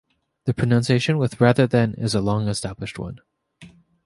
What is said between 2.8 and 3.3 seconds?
one.